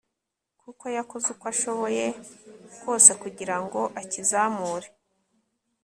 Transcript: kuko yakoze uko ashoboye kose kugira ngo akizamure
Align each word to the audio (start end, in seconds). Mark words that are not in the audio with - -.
kuko 0.61 0.83
yakoze 0.97 1.27
uko 1.33 1.45
ashoboye 1.53 2.05
kose 2.81 3.11
kugira 3.21 3.55
ngo 3.63 3.81
akizamure 4.01 4.87